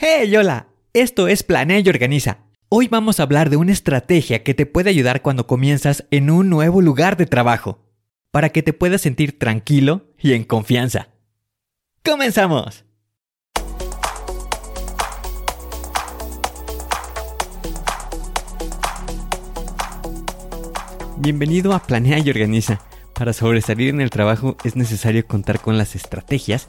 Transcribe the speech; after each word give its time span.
¡Hey, 0.00 0.36
hola! 0.36 0.68
Esto 0.92 1.26
es 1.26 1.42
Planea 1.42 1.80
y 1.80 1.88
Organiza. 1.88 2.44
Hoy 2.68 2.86
vamos 2.86 3.18
a 3.18 3.24
hablar 3.24 3.50
de 3.50 3.56
una 3.56 3.72
estrategia 3.72 4.44
que 4.44 4.54
te 4.54 4.64
puede 4.64 4.90
ayudar 4.90 5.22
cuando 5.22 5.48
comienzas 5.48 6.06
en 6.12 6.30
un 6.30 6.48
nuevo 6.48 6.80
lugar 6.80 7.16
de 7.16 7.26
trabajo, 7.26 7.80
para 8.30 8.50
que 8.50 8.62
te 8.62 8.72
puedas 8.72 9.00
sentir 9.00 9.40
tranquilo 9.40 10.06
y 10.16 10.34
en 10.34 10.44
confianza. 10.44 11.08
¡Comenzamos! 12.04 12.84
Bienvenido 21.16 21.72
a 21.72 21.82
Planea 21.82 22.20
y 22.20 22.30
Organiza. 22.30 22.80
Para 23.16 23.32
sobresalir 23.32 23.88
en 23.88 24.00
el 24.00 24.10
trabajo 24.10 24.56
es 24.62 24.76
necesario 24.76 25.26
contar 25.26 25.58
con 25.58 25.76
las 25.76 25.96
estrategias 25.96 26.68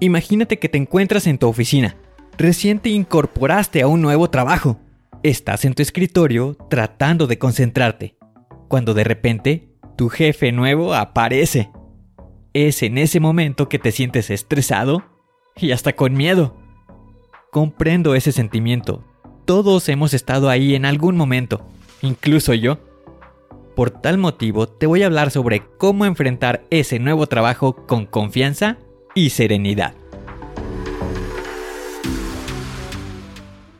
Imagínate 0.00 0.60
que 0.60 0.68
te 0.68 0.78
encuentras 0.78 1.26
en 1.26 1.38
tu 1.38 1.48
oficina. 1.48 1.96
Recién 2.36 2.78
te 2.78 2.90
incorporaste 2.90 3.82
a 3.82 3.88
un 3.88 4.00
nuevo 4.00 4.30
trabajo. 4.30 4.78
Estás 5.24 5.64
en 5.64 5.74
tu 5.74 5.82
escritorio 5.82 6.56
tratando 6.70 7.26
de 7.26 7.38
concentrarte, 7.38 8.16
cuando 8.68 8.94
de 8.94 9.02
repente 9.02 9.72
tu 9.96 10.08
jefe 10.08 10.52
nuevo 10.52 10.94
aparece. 10.94 11.70
Es 12.52 12.84
en 12.84 12.96
ese 12.96 13.18
momento 13.18 13.68
que 13.68 13.80
te 13.80 13.90
sientes 13.90 14.30
estresado 14.30 15.02
y 15.56 15.72
hasta 15.72 15.94
con 15.94 16.14
miedo. 16.14 16.56
Comprendo 17.50 18.14
ese 18.14 18.30
sentimiento. 18.30 19.04
Todos 19.46 19.88
hemos 19.88 20.14
estado 20.14 20.48
ahí 20.48 20.76
en 20.76 20.84
algún 20.84 21.16
momento, 21.16 21.66
incluso 22.02 22.54
yo. 22.54 22.78
Por 23.74 23.90
tal 23.90 24.18
motivo 24.18 24.68
te 24.68 24.86
voy 24.86 25.02
a 25.02 25.06
hablar 25.06 25.32
sobre 25.32 25.62
cómo 25.76 26.04
enfrentar 26.04 26.64
ese 26.70 27.00
nuevo 27.00 27.26
trabajo 27.26 27.84
con 27.86 28.06
confianza 28.06 28.78
y 29.18 29.30
serenidad. 29.30 29.94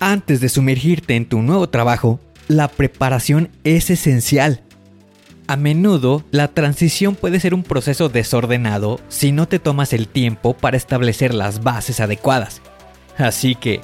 Antes 0.01 0.41
de 0.41 0.49
sumergirte 0.49 1.17
en 1.17 1.27
tu 1.27 1.43
nuevo 1.43 1.69
trabajo, 1.69 2.21
la 2.49 2.69
preparación 2.69 3.51
es 3.65 3.91
esencial. 3.91 4.63
A 5.47 5.57
menudo, 5.57 6.25
la 6.31 6.49
transición 6.49 7.15
puede 7.15 7.41
ser 7.41 7.55
un 7.55 7.63
proceso 7.63 8.09
desordenado 8.09 9.01
si 9.09 9.33
no 9.33 9.47
te 9.49 9.59
tomas 9.59 9.93
el 9.93 10.09
tiempo 10.09 10.55
para 10.55 10.77
establecer 10.77 11.35
las 11.35 11.63
bases 11.63 12.01
adecuadas. 12.01 12.61
Así 13.17 13.55
que, 13.55 13.81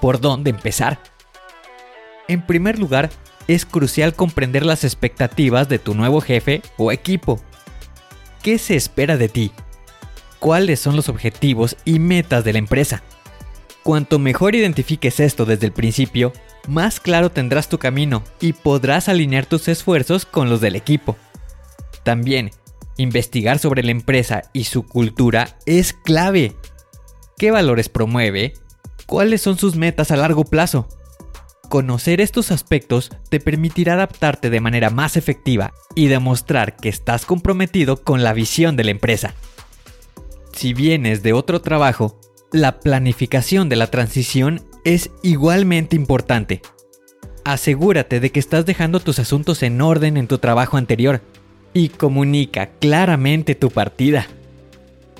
¿por 0.00 0.20
dónde 0.20 0.50
empezar? 0.50 0.98
En 2.28 2.46
primer 2.46 2.78
lugar, 2.78 3.10
es 3.48 3.66
crucial 3.66 4.14
comprender 4.14 4.64
las 4.64 4.84
expectativas 4.84 5.68
de 5.68 5.78
tu 5.78 5.94
nuevo 5.94 6.20
jefe 6.20 6.62
o 6.76 6.92
equipo. 6.92 7.40
¿Qué 8.42 8.58
se 8.58 8.76
espera 8.76 9.16
de 9.16 9.28
ti? 9.28 9.52
Cuáles 10.44 10.78
son 10.78 10.94
los 10.94 11.08
objetivos 11.08 11.74
y 11.86 11.98
metas 11.98 12.44
de 12.44 12.52
la 12.52 12.58
empresa. 12.58 13.02
Cuanto 13.82 14.18
mejor 14.18 14.54
identifiques 14.54 15.18
esto 15.18 15.46
desde 15.46 15.64
el 15.64 15.72
principio, 15.72 16.34
más 16.68 17.00
claro 17.00 17.30
tendrás 17.30 17.70
tu 17.70 17.78
camino 17.78 18.22
y 18.40 18.52
podrás 18.52 19.08
alinear 19.08 19.46
tus 19.46 19.68
esfuerzos 19.68 20.26
con 20.26 20.50
los 20.50 20.60
del 20.60 20.76
equipo. 20.76 21.16
También, 22.02 22.50
investigar 22.98 23.58
sobre 23.58 23.82
la 23.82 23.92
empresa 23.92 24.42
y 24.52 24.64
su 24.64 24.82
cultura 24.82 25.56
es 25.64 25.94
clave. 25.94 26.54
¿Qué 27.38 27.50
valores 27.50 27.88
promueve? 27.88 28.52
¿Cuáles 29.06 29.40
son 29.40 29.56
sus 29.56 29.76
metas 29.76 30.10
a 30.10 30.16
largo 30.16 30.44
plazo? 30.44 30.88
Conocer 31.70 32.20
estos 32.20 32.50
aspectos 32.50 33.10
te 33.30 33.40
permitirá 33.40 33.94
adaptarte 33.94 34.50
de 34.50 34.60
manera 34.60 34.90
más 34.90 35.16
efectiva 35.16 35.72
y 35.94 36.08
demostrar 36.08 36.76
que 36.76 36.90
estás 36.90 37.24
comprometido 37.24 38.02
con 38.04 38.22
la 38.22 38.34
visión 38.34 38.76
de 38.76 38.84
la 38.84 38.90
empresa. 38.90 39.32
Si 40.54 40.72
vienes 40.72 41.22
de 41.22 41.32
otro 41.32 41.60
trabajo, 41.60 42.18
la 42.52 42.78
planificación 42.78 43.68
de 43.68 43.76
la 43.76 43.88
transición 43.88 44.62
es 44.84 45.10
igualmente 45.22 45.96
importante. 45.96 46.62
Asegúrate 47.44 48.20
de 48.20 48.30
que 48.30 48.38
estás 48.38 48.64
dejando 48.64 49.00
tus 49.00 49.18
asuntos 49.18 49.62
en 49.64 49.80
orden 49.80 50.16
en 50.16 50.28
tu 50.28 50.38
trabajo 50.38 50.76
anterior 50.76 51.22
y 51.72 51.88
comunica 51.88 52.70
claramente 52.78 53.56
tu 53.56 53.70
partida. 53.70 54.28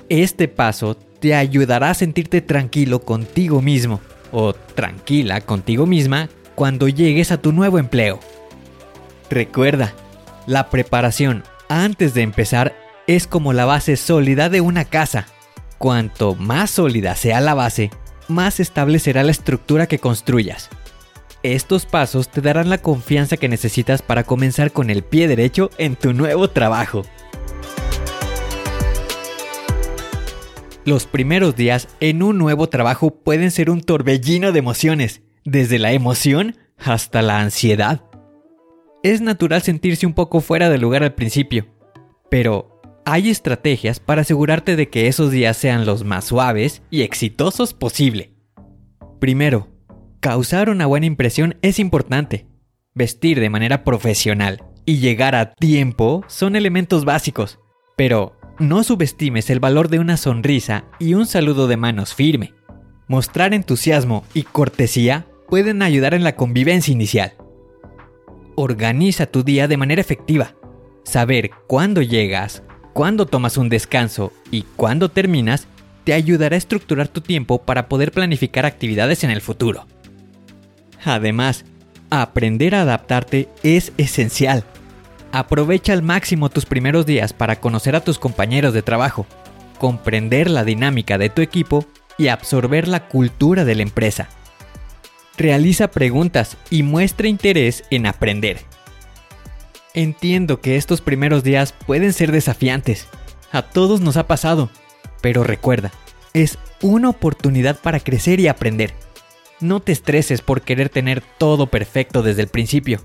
Este 0.07 0.47
paso 0.47 0.95
te 0.95 1.35
ayudará 1.35 1.89
a 1.89 1.95
sentirte 1.95 2.41
tranquilo 2.41 3.01
contigo 3.01 3.61
mismo 3.61 3.99
o 4.31 4.53
tranquila 4.53 5.41
contigo 5.41 5.85
misma 5.85 6.29
cuando 6.55 6.87
llegues 6.87 7.31
a 7.31 7.41
tu 7.41 7.51
nuevo 7.51 7.77
empleo. 7.77 8.19
Recuerda, 9.29 9.93
la 10.47 10.69
preparación 10.69 11.43
antes 11.67 12.13
de 12.13 12.21
empezar 12.21 12.84
es 13.07 13.27
como 13.27 13.53
la 13.53 13.65
base 13.65 13.97
sólida 13.97 14.49
de 14.49 14.61
una 14.61 14.85
casa. 14.85 15.27
Cuanto 15.77 16.35
más 16.35 16.71
sólida 16.71 17.15
sea 17.15 17.41
la 17.41 17.53
base, 17.53 17.91
más 18.27 18.59
estable 18.59 18.99
será 18.99 19.23
la 19.23 19.31
estructura 19.31 19.87
que 19.87 19.99
construyas. 19.99 20.69
Estos 21.43 21.85
pasos 21.85 22.29
te 22.29 22.41
darán 22.41 22.69
la 22.69 22.79
confianza 22.79 23.37
que 23.37 23.49
necesitas 23.49 24.01
para 24.01 24.23
comenzar 24.23 24.71
con 24.71 24.89
el 24.89 25.03
pie 25.03 25.27
derecho 25.27 25.69
en 25.77 25.95
tu 25.95 26.13
nuevo 26.13 26.49
trabajo. 26.49 27.03
Los 30.85 31.05
primeros 31.05 31.55
días 31.55 31.87
en 31.99 32.23
un 32.23 32.37
nuevo 32.37 32.69
trabajo 32.69 33.11
pueden 33.11 33.51
ser 33.51 33.69
un 33.69 33.81
torbellino 33.81 34.51
de 34.51 34.59
emociones, 34.59 35.21
desde 35.43 35.77
la 35.77 35.91
emoción 35.93 36.57
hasta 36.77 37.21
la 37.21 37.39
ansiedad. 37.39 38.01
Es 39.03 39.21
natural 39.21 39.61
sentirse 39.61 40.07
un 40.07 40.13
poco 40.13 40.41
fuera 40.41 40.69
de 40.69 40.79
lugar 40.79 41.03
al 41.03 41.13
principio, 41.13 41.67
pero 42.29 42.74
hay 43.05 43.29
estrategias 43.29 43.99
para 43.99 44.21
asegurarte 44.21 44.75
de 44.75 44.89
que 44.89 45.07
esos 45.07 45.31
días 45.31 45.55
sean 45.55 45.85
los 45.85 46.03
más 46.03 46.25
suaves 46.25 46.81
y 46.89 47.03
exitosos 47.03 47.73
posible. 47.73 48.33
Primero, 49.19 49.67
causar 50.19 50.69
una 50.69 50.87
buena 50.87 51.05
impresión 51.05 51.57
es 51.61 51.79
importante. 51.79 52.47
Vestir 52.95 53.39
de 53.39 53.49
manera 53.49 53.83
profesional 53.83 54.63
y 54.85 54.97
llegar 54.97 55.35
a 55.35 55.53
tiempo 55.53 56.23
son 56.27 56.55
elementos 56.55 57.05
básicos, 57.05 57.59
pero 57.95 58.37
no 58.57 58.83
subestimes 58.83 59.49
el 59.49 59.59
valor 59.59 59.89
de 59.89 59.99
una 59.99 60.17
sonrisa 60.17 60.85
y 60.99 61.13
un 61.13 61.27
saludo 61.27 61.67
de 61.67 61.77
manos 61.77 62.15
firme. 62.15 62.53
Mostrar 63.07 63.53
entusiasmo 63.53 64.25
y 64.33 64.43
cortesía 64.43 65.27
pueden 65.47 65.83
ayudar 65.83 66.15
en 66.15 66.23
la 66.23 66.35
convivencia 66.35 66.91
inicial. 66.91 67.33
Organiza 68.55 69.27
tu 69.27 69.43
día 69.43 69.67
de 69.67 69.77
manera 69.77 70.01
efectiva. 70.01 70.55
Saber 71.03 71.51
cuándo 71.67 72.01
llegas, 72.01 72.63
cuándo 72.95 73.25
tomas 73.25 73.57
un 73.57 73.67
descanso 73.67 74.31
y 74.51 74.61
cuándo 74.77 75.09
terminas 75.09 75.67
te 76.05 76.13
ayudará 76.13 76.55
a 76.55 76.57
estructurar 76.57 77.09
tu 77.09 77.19
tiempo 77.19 77.61
para 77.61 77.89
poder 77.89 78.13
planificar 78.13 78.65
actividades 78.65 79.25
en 79.25 79.31
el 79.31 79.41
futuro. 79.41 79.85
Además, 81.03 81.65
aprender 82.09 82.73
a 82.73 82.83
adaptarte 82.83 83.49
es 83.63 83.91
esencial. 83.97 84.63
Aprovecha 85.33 85.91
al 85.91 86.03
máximo 86.03 86.49
tus 86.49 86.65
primeros 86.65 87.05
días 87.05 87.33
para 87.33 87.59
conocer 87.59 87.97
a 87.97 88.01
tus 88.01 88.17
compañeros 88.17 88.73
de 88.73 88.81
trabajo, 88.81 89.27
comprender 89.77 90.49
la 90.49 90.63
dinámica 90.63 91.17
de 91.17 91.29
tu 91.29 91.41
equipo 91.41 91.85
y 92.17 92.29
absorber 92.29 92.87
la 92.87 93.09
cultura 93.09 93.65
de 93.65 93.75
la 93.75 93.81
empresa. 93.81 94.29
Realiza 95.37 95.91
preguntas 95.91 96.55
y 96.69 96.83
muestra 96.83 97.27
interés 97.27 97.83
en 97.89 98.05
aprender. 98.05 98.59
Entiendo 99.95 100.59
que 100.59 100.75
estos 100.75 100.99
primeros 100.99 101.41
días 101.41 101.73
pueden 101.87 102.11
ser 102.11 102.33
desafiantes. 102.33 103.07
A 103.53 103.61
todos 103.61 104.01
nos 104.01 104.17
ha 104.17 104.27
pasado. 104.27 104.69
Pero 105.21 105.45
recuerda, 105.45 105.93
es 106.33 106.57
una 106.81 107.07
oportunidad 107.07 107.79
para 107.79 108.01
crecer 108.01 108.41
y 108.41 108.49
aprender. 108.49 108.93
No 109.61 109.79
te 109.79 109.93
estreses 109.93 110.41
por 110.41 110.63
querer 110.63 110.89
tener 110.89 111.23
todo 111.37 111.67
perfecto 111.67 112.23
desde 112.23 112.41
el 112.41 112.49
principio. 112.49 112.99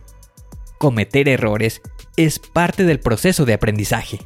Cometer 0.78 1.28
errores 1.28 1.80
es 2.16 2.40
parte 2.40 2.82
del 2.82 2.98
proceso 2.98 3.44
de 3.44 3.54
aprendizaje. 3.54 4.18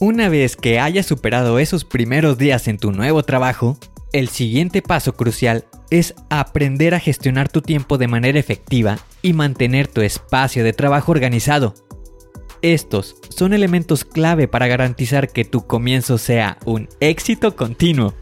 Una 0.00 0.28
vez 0.28 0.56
que 0.56 0.80
hayas 0.80 1.06
superado 1.06 1.60
esos 1.60 1.84
primeros 1.84 2.38
días 2.38 2.66
en 2.66 2.78
tu 2.78 2.90
nuevo 2.90 3.22
trabajo, 3.22 3.78
el 4.12 4.28
siguiente 4.28 4.80
paso 4.82 5.14
crucial 5.14 5.66
es 5.90 6.14
aprender 6.30 6.94
a 6.94 7.00
gestionar 7.00 7.48
tu 7.48 7.60
tiempo 7.60 7.98
de 7.98 8.08
manera 8.08 8.38
efectiva 8.38 8.98
y 9.22 9.32
mantener 9.32 9.86
tu 9.86 10.00
espacio 10.00 10.64
de 10.64 10.72
trabajo 10.72 11.12
organizado. 11.12 11.74
Estos 12.62 13.16
son 13.28 13.52
elementos 13.52 14.04
clave 14.04 14.48
para 14.48 14.66
garantizar 14.66 15.28
que 15.28 15.44
tu 15.44 15.66
comienzo 15.66 16.18
sea 16.18 16.58
un 16.64 16.88
éxito 17.00 17.54
continuo. 17.54 18.14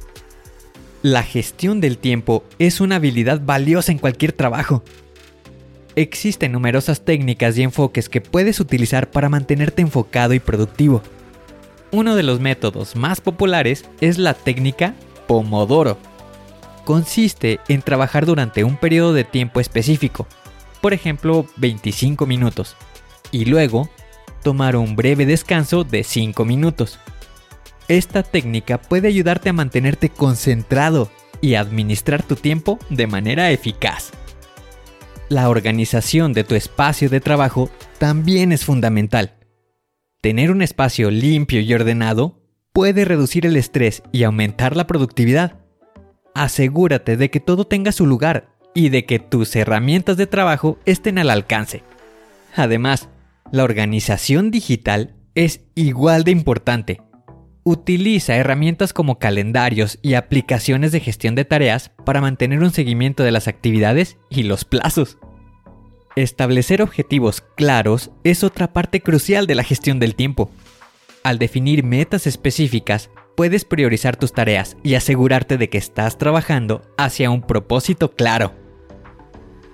La 1.02 1.22
gestión 1.22 1.80
del 1.80 1.98
tiempo 1.98 2.44
es 2.58 2.80
una 2.80 2.96
habilidad 2.96 3.40
valiosa 3.44 3.92
en 3.92 3.98
cualquier 3.98 4.32
trabajo. 4.32 4.82
Existen 5.94 6.52
numerosas 6.52 7.04
técnicas 7.04 7.56
y 7.56 7.62
enfoques 7.62 8.08
que 8.08 8.20
puedes 8.20 8.60
utilizar 8.60 9.10
para 9.10 9.28
mantenerte 9.28 9.82
enfocado 9.82 10.34
y 10.34 10.40
productivo. 10.40 11.02
Uno 11.92 12.16
de 12.16 12.24
los 12.24 12.40
métodos 12.40 12.96
más 12.96 13.20
populares 13.20 13.84
es 14.00 14.18
la 14.18 14.34
técnica 14.34 14.94
Pomodoro. 15.26 15.99
Consiste 16.84 17.61
en 17.69 17.82
trabajar 17.82 18.26
durante 18.26 18.64
un 18.64 18.76
periodo 18.76 19.12
de 19.12 19.25
tiempo 19.25 19.61
específico, 19.61 20.26
por 20.81 20.93
ejemplo 20.93 21.46
25 21.56 22.26
minutos, 22.26 22.76
y 23.32 23.44
luego 23.46 23.88
tomar 24.43 24.76
un 24.76 24.94
breve 24.94 25.26
descanso 25.26 25.84
de 25.84 26.05
5 26.05 26.44
minutos. 26.44 26.99
Esta 27.88 28.23
técnica 28.23 28.78
puede 28.78 29.08
ayudarte 29.08 29.49
a 29.49 29.52
mantenerte 29.52 30.08
concentrado 30.08 31.11
y 31.40 31.55
administrar 31.55 32.22
tu 32.22 32.37
tiempo 32.37 32.79
de 32.90 33.06
manera 33.06 33.50
eficaz. 33.50 34.12
La 35.29 35.49
organización 35.49 36.32
de 36.32 36.44
tu 36.44 36.55
espacio 36.55 37.08
de 37.08 37.20
trabajo 37.20 37.70
también 37.99 38.52
es 38.52 38.64
fundamental. 38.64 39.34
Tener 40.20 40.50
un 40.50 40.62
espacio 40.62 41.11
limpio 41.11 41.61
y 41.61 41.75
ordenado 41.75 42.45
puede 42.76 43.06
reducir 43.06 43.46
el 43.46 43.56
estrés 43.56 44.02
y 44.12 44.25
aumentar 44.25 44.76
la 44.76 44.87
productividad. 44.87 45.55
Asegúrate 46.34 47.17
de 47.17 47.31
que 47.31 47.40
todo 47.40 47.67
tenga 47.67 47.90
su 47.90 48.05
lugar 48.05 48.50
y 48.75 48.90
de 48.90 49.06
que 49.06 49.19
tus 49.19 49.56
herramientas 49.56 50.19
de 50.19 50.26
trabajo 50.26 50.78
estén 50.84 51.17
al 51.17 51.31
alcance. 51.31 51.82
Además, 52.55 53.08
la 53.50 53.64
organización 53.64 54.50
digital 54.50 55.14
es 55.34 55.62
igual 55.75 56.23
de 56.25 56.32
importante. 56.32 57.00
Utiliza 57.64 58.37
herramientas 58.37 58.93
como 58.93 59.19
calendarios 59.19 59.99
y 60.02 60.12
aplicaciones 60.12 60.93
de 60.93 61.00
gestión 61.00 61.34
de 61.34 61.46
tareas 61.46 61.93
para 62.05 62.20
mantener 62.20 62.62
un 62.62 62.72
seguimiento 62.72 63.22
de 63.22 63.32
las 63.32 63.49
actividades 63.49 64.19
y 64.29 64.43
los 64.43 64.67
plazos. 64.67 65.17
Establecer 66.14 66.82
objetivos 66.82 67.43
claros 67.56 68.11
es 68.22 68.44
otra 68.44 68.75
parte 68.75 69.00
crucial 69.00 69.46
de 69.46 69.55
la 69.55 69.64
gestión 69.64 69.99
del 69.99 70.14
tiempo. 70.14 70.50
Al 71.26 71.40
definir 71.40 71.82
metas 71.82 72.28
específicas, 72.28 73.11
puedes 73.37 73.64
priorizar 73.64 74.14
tus 74.14 74.32
tareas 74.32 74.76
y 74.84 74.94
asegurarte 74.94 75.58
de 75.58 75.69
que 75.69 75.76
estás 75.76 76.19
trabajando 76.19 76.82
hacia 76.96 77.31
un 77.31 77.43
propósito 77.43 78.12
claro. 78.12 78.55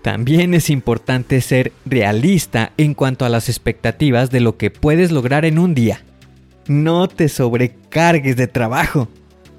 También 0.00 0.54
es 0.54 0.70
importante 0.70 1.42
ser 1.42 1.72
realista 1.84 2.72
en 2.78 2.94
cuanto 2.94 3.26
a 3.26 3.28
las 3.28 3.50
expectativas 3.50 4.30
de 4.30 4.40
lo 4.40 4.56
que 4.56 4.70
puedes 4.70 5.12
lograr 5.12 5.44
en 5.44 5.58
un 5.58 5.74
día. 5.74 6.00
No 6.68 7.06
te 7.06 7.28
sobrecargues 7.28 8.36
de 8.36 8.46
trabajo, 8.46 9.08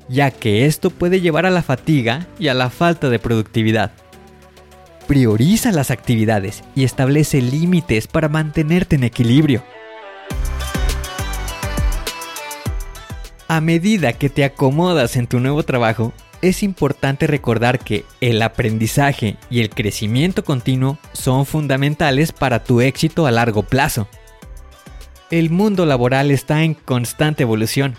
ya 0.09 0.31
que 0.31 0.65
esto 0.65 0.89
puede 0.89 1.21
llevar 1.21 1.45
a 1.45 1.51
la 1.51 1.61
fatiga 1.61 2.25
y 2.39 2.47
a 2.47 2.55
la 2.55 2.71
falta 2.71 3.09
de 3.09 3.19
productividad. 3.19 3.91
Prioriza 5.05 5.71
las 5.71 5.91
actividades 5.91 6.63
y 6.75 6.85
establece 6.85 7.39
límites 7.39 8.07
para 8.07 8.29
mantenerte 8.29 8.95
en 8.95 9.03
equilibrio. 9.03 9.61
A 13.53 13.61
medida 13.61 14.13
que 14.13 14.31
te 14.31 14.45
acomodas 14.45 15.15
en 15.15 15.27
tu 15.27 15.39
nuevo 15.39 15.61
trabajo, 15.61 16.11
es 16.41 16.63
importante 16.63 17.27
recordar 17.27 17.77
que 17.77 18.03
el 18.19 18.41
aprendizaje 18.41 19.37
y 19.51 19.59
el 19.59 19.69
crecimiento 19.69 20.43
continuo 20.43 20.97
son 21.11 21.45
fundamentales 21.45 22.31
para 22.31 22.63
tu 22.63 22.81
éxito 22.81 23.27
a 23.27 23.31
largo 23.31 23.61
plazo. 23.61 24.07
El 25.29 25.51
mundo 25.51 25.85
laboral 25.85 26.31
está 26.31 26.63
en 26.63 26.73
constante 26.73 27.43
evolución. 27.43 27.93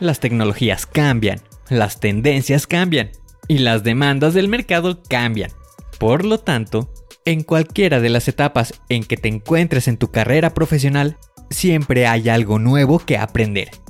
Las 0.00 0.20
tecnologías 0.20 0.86
cambian, 0.86 1.42
las 1.68 2.00
tendencias 2.00 2.66
cambian 2.66 3.10
y 3.46 3.58
las 3.58 3.84
demandas 3.84 4.32
del 4.32 4.48
mercado 4.48 5.02
cambian. 5.06 5.50
Por 5.98 6.24
lo 6.24 6.40
tanto, 6.40 6.90
en 7.26 7.42
cualquiera 7.42 8.00
de 8.00 8.08
las 8.08 8.26
etapas 8.26 8.80
en 8.88 9.04
que 9.04 9.18
te 9.18 9.28
encuentres 9.28 9.86
en 9.86 9.98
tu 9.98 10.10
carrera 10.10 10.54
profesional, 10.54 11.18
siempre 11.50 12.06
hay 12.06 12.30
algo 12.30 12.58
nuevo 12.58 13.00
que 13.00 13.18
aprender. 13.18 13.83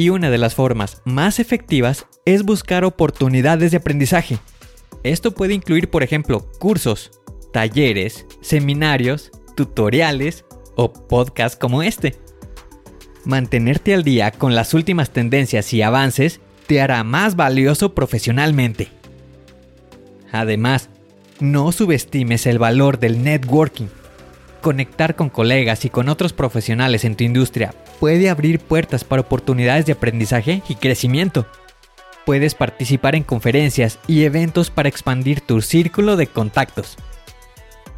Y 0.00 0.08
una 0.08 0.30
de 0.30 0.38
las 0.38 0.54
formas 0.54 1.02
más 1.04 1.38
efectivas 1.40 2.06
es 2.24 2.42
buscar 2.42 2.86
oportunidades 2.86 3.70
de 3.70 3.76
aprendizaje. 3.76 4.38
Esto 5.02 5.32
puede 5.32 5.52
incluir, 5.52 5.90
por 5.90 6.02
ejemplo, 6.02 6.50
cursos, 6.58 7.10
talleres, 7.52 8.24
seminarios, 8.40 9.30
tutoriales 9.56 10.46
o 10.74 10.90
podcasts 10.90 11.58
como 11.58 11.82
este. 11.82 12.16
Mantenerte 13.26 13.92
al 13.92 14.02
día 14.02 14.30
con 14.30 14.54
las 14.54 14.72
últimas 14.72 15.10
tendencias 15.10 15.70
y 15.74 15.82
avances 15.82 16.40
te 16.66 16.80
hará 16.80 17.04
más 17.04 17.36
valioso 17.36 17.94
profesionalmente. 17.94 18.88
Además, 20.32 20.88
no 21.40 21.72
subestimes 21.72 22.46
el 22.46 22.58
valor 22.58 23.00
del 23.00 23.22
networking. 23.22 23.88
Conectar 24.60 25.16
con 25.16 25.30
colegas 25.30 25.86
y 25.86 25.90
con 25.90 26.10
otros 26.10 26.34
profesionales 26.34 27.06
en 27.06 27.16
tu 27.16 27.24
industria 27.24 27.74
puede 27.98 28.28
abrir 28.28 28.58
puertas 28.58 29.04
para 29.04 29.22
oportunidades 29.22 29.86
de 29.86 29.92
aprendizaje 29.92 30.62
y 30.68 30.74
crecimiento. 30.74 31.46
Puedes 32.26 32.54
participar 32.54 33.14
en 33.14 33.22
conferencias 33.22 33.98
y 34.06 34.24
eventos 34.24 34.70
para 34.70 34.90
expandir 34.90 35.40
tu 35.40 35.62
círculo 35.62 36.16
de 36.16 36.26
contactos. 36.26 36.98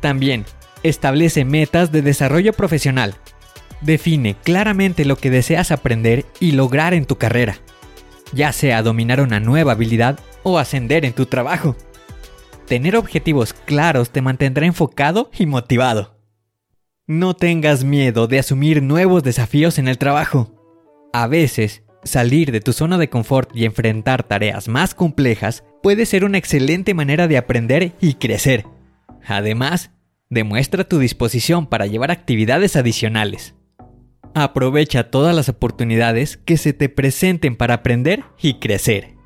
También, 0.00 0.44
establece 0.84 1.44
metas 1.44 1.90
de 1.90 2.02
desarrollo 2.02 2.52
profesional. 2.52 3.16
Define 3.80 4.36
claramente 4.36 5.04
lo 5.04 5.16
que 5.16 5.30
deseas 5.30 5.72
aprender 5.72 6.24
y 6.38 6.52
lograr 6.52 6.94
en 6.94 7.06
tu 7.06 7.16
carrera, 7.16 7.56
ya 8.32 8.52
sea 8.52 8.82
dominar 8.82 9.20
una 9.20 9.40
nueva 9.40 9.72
habilidad 9.72 10.20
o 10.44 10.58
ascender 10.58 11.04
en 11.04 11.12
tu 11.12 11.26
trabajo. 11.26 11.76
Tener 12.68 12.96
objetivos 12.96 13.52
claros 13.52 14.10
te 14.10 14.22
mantendrá 14.22 14.64
enfocado 14.64 15.28
y 15.36 15.46
motivado. 15.46 16.21
No 17.08 17.34
tengas 17.34 17.82
miedo 17.82 18.28
de 18.28 18.38
asumir 18.38 18.80
nuevos 18.80 19.24
desafíos 19.24 19.80
en 19.80 19.88
el 19.88 19.98
trabajo. 19.98 20.54
A 21.12 21.26
veces, 21.26 21.82
salir 22.04 22.52
de 22.52 22.60
tu 22.60 22.72
zona 22.72 22.96
de 22.96 23.10
confort 23.10 23.50
y 23.56 23.64
enfrentar 23.64 24.22
tareas 24.22 24.68
más 24.68 24.94
complejas 24.94 25.64
puede 25.82 26.06
ser 26.06 26.24
una 26.24 26.38
excelente 26.38 26.94
manera 26.94 27.26
de 27.26 27.38
aprender 27.38 27.92
y 28.00 28.14
crecer. 28.14 28.66
Además, 29.26 29.90
demuestra 30.30 30.84
tu 30.84 31.00
disposición 31.00 31.66
para 31.66 31.86
llevar 31.86 32.12
actividades 32.12 32.76
adicionales. 32.76 33.56
Aprovecha 34.32 35.10
todas 35.10 35.34
las 35.34 35.48
oportunidades 35.48 36.36
que 36.36 36.56
se 36.56 36.72
te 36.72 36.88
presenten 36.88 37.56
para 37.56 37.74
aprender 37.74 38.22
y 38.40 38.60
crecer. 38.60 39.16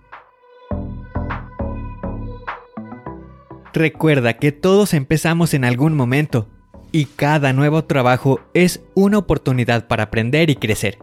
Recuerda 3.74 4.38
que 4.38 4.50
todos 4.50 4.94
empezamos 4.94 5.52
en 5.52 5.66
algún 5.66 5.94
momento 5.94 6.55
y 6.96 7.04
cada 7.04 7.52
nuevo 7.52 7.84
trabajo 7.84 8.40
es 8.54 8.80
una 8.94 9.18
oportunidad 9.18 9.86
para 9.86 10.04
aprender 10.04 10.48
y 10.48 10.56
crecer. 10.56 10.98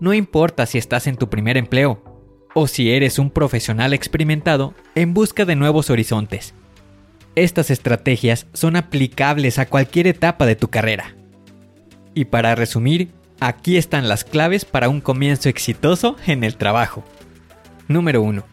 No 0.00 0.14
importa 0.14 0.66
si 0.66 0.78
estás 0.78 1.06
en 1.06 1.14
tu 1.14 1.30
primer 1.30 1.56
empleo 1.56 2.02
o 2.54 2.66
si 2.66 2.90
eres 2.90 3.20
un 3.20 3.30
profesional 3.30 3.94
experimentado 3.94 4.74
en 4.96 5.14
busca 5.14 5.44
de 5.44 5.54
nuevos 5.54 5.90
horizontes. 5.90 6.54
Estas 7.36 7.70
estrategias 7.70 8.48
son 8.52 8.74
aplicables 8.74 9.60
a 9.60 9.66
cualquier 9.66 10.08
etapa 10.08 10.44
de 10.44 10.56
tu 10.56 10.70
carrera. 10.70 11.14
Y 12.14 12.24
para 12.24 12.56
resumir, 12.56 13.12
aquí 13.38 13.76
están 13.76 14.08
las 14.08 14.24
claves 14.24 14.64
para 14.64 14.88
un 14.88 15.00
comienzo 15.00 15.48
exitoso 15.48 16.16
en 16.26 16.42
el 16.42 16.56
trabajo. 16.56 17.04
Número 17.86 18.22
1. 18.22 18.44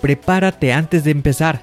Prepárate 0.00 0.72
antes 0.72 1.04
de 1.04 1.12
empezar 1.12 1.62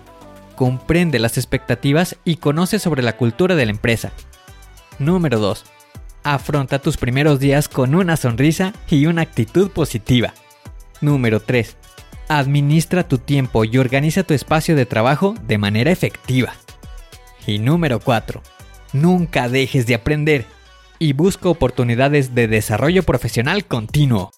comprende 0.55 1.19
las 1.19 1.37
expectativas 1.37 2.15
y 2.23 2.37
conoce 2.37 2.79
sobre 2.79 3.03
la 3.03 3.17
cultura 3.17 3.55
de 3.55 3.65
la 3.65 3.71
empresa. 3.71 4.11
Número 4.99 5.39
2. 5.39 5.65
Afronta 6.23 6.79
tus 6.79 6.97
primeros 6.97 7.39
días 7.39 7.67
con 7.69 7.95
una 7.95 8.17
sonrisa 8.17 8.73
y 8.89 9.05
una 9.05 9.21
actitud 9.21 9.69
positiva. 9.69 10.33
Número 11.01 11.39
3. 11.41 11.75
Administra 12.29 13.07
tu 13.07 13.17
tiempo 13.17 13.65
y 13.65 13.77
organiza 13.77 14.23
tu 14.23 14.33
espacio 14.33 14.75
de 14.75 14.85
trabajo 14.85 15.35
de 15.43 15.57
manera 15.57 15.91
efectiva. 15.91 16.53
Y 17.45 17.59
número 17.59 17.99
4. 17.99 18.41
Nunca 18.93 19.49
dejes 19.49 19.85
de 19.85 19.95
aprender. 19.95 20.45
y 20.97 21.11
busca 21.11 21.49
oportunidades 21.49 22.33
de 22.33 22.47
desarrollo 22.47 23.03
profesional 23.03 23.65
continuo. 23.65 24.31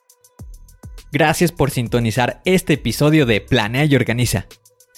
Gracias 1.11 1.51
por 1.51 1.69
sintonizar 1.69 2.41
este 2.45 2.73
episodio 2.73 3.27
de 3.27 3.41
Planea 3.41 3.85
y 3.85 3.95
Organiza. 3.95 4.47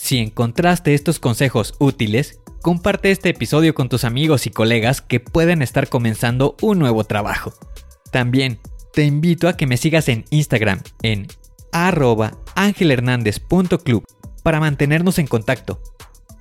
Si 0.01 0.17
encontraste 0.17 0.93
estos 0.93 1.19
consejos 1.19 1.75
útiles, 1.77 2.39
comparte 2.61 3.11
este 3.11 3.29
episodio 3.29 3.75
con 3.75 3.89
tus 3.89 4.05
amigos 4.05 4.47
y 4.47 4.49
colegas 4.49 5.01
que 5.01 5.19
pueden 5.19 5.61
estar 5.61 5.89
comenzando 5.89 6.55
un 6.61 6.79
nuevo 6.79 7.03
trabajo. 7.03 7.53
También 8.09 8.59
te 8.93 9.03
invito 9.03 9.49
a 9.49 9.57
que 9.57 9.67
me 9.67 9.75
sigas 9.75 10.07
en 10.07 10.23
Instagram 10.31 10.79
en 11.03 11.27
arroba 11.73 12.31
angelhernandez.club 12.55 14.05
para 14.41 14.61
mantenernos 14.61 15.19
en 15.19 15.27
contacto. 15.27 15.81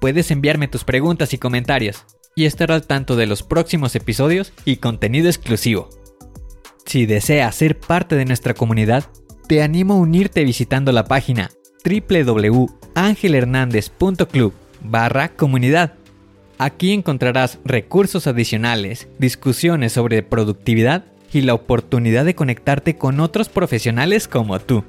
Puedes 0.00 0.30
enviarme 0.30 0.68
tus 0.68 0.84
preguntas 0.84 1.34
y 1.34 1.38
comentarios 1.38 2.04
y 2.36 2.46
estar 2.46 2.70
al 2.70 2.86
tanto 2.86 3.16
de 3.16 3.26
los 3.26 3.42
próximos 3.42 3.96
episodios 3.96 4.52
y 4.64 4.76
contenido 4.76 5.26
exclusivo. 5.28 5.90
Si 6.86 7.06
deseas 7.06 7.56
ser 7.56 7.78
parte 7.78 8.14
de 8.14 8.24
nuestra 8.24 8.54
comunidad, 8.54 9.10
te 9.48 9.62
animo 9.62 9.94
a 9.94 9.98
unirte 9.98 10.44
visitando 10.44 10.92
la 10.92 11.04
página 11.04 11.50
www.angelhernandez.club 11.88 14.52
barra 14.82 15.30
comunidad. 15.30 15.94
Aquí 16.58 16.92
encontrarás 16.92 17.58
recursos 17.64 18.26
adicionales, 18.26 19.08
discusiones 19.18 19.92
sobre 19.92 20.22
productividad 20.22 21.06
y 21.32 21.40
la 21.42 21.54
oportunidad 21.54 22.24
de 22.24 22.34
conectarte 22.34 22.96
con 22.96 23.20
otros 23.20 23.48
profesionales 23.48 24.28
como 24.28 24.58
tú. 24.58 24.84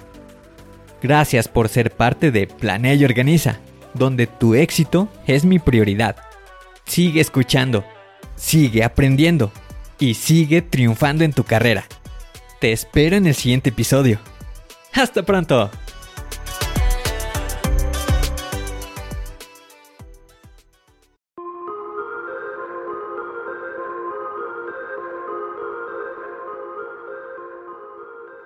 Gracias 1.02 1.48
por 1.48 1.70
ser 1.70 1.92
parte 1.92 2.32
de 2.32 2.48
Planea 2.48 2.96
y 2.96 3.06
Organiza, 3.06 3.60
donde 3.94 4.28
tu 4.28 4.56
éxito 4.56 5.08
es 5.28 5.46
mi 5.46 5.60
prioridad. 5.60 6.18
Sigue 6.86 7.22
escuchando, 7.22 7.86
sigue 8.36 8.84
aprendiendo 8.84 9.52
y 10.00 10.16
sigue 10.16 10.62
triunfando 10.62 11.24
en 11.24 11.34
tu 11.34 11.44
carrera. 11.44 11.86
Te 12.60 12.72
espero 12.72 13.16
en 13.16 13.28
el 13.28 13.36
siguiente 13.36 13.70
episodio. 13.70 14.20
Hasta 14.94 15.24
pronto. 15.24 15.70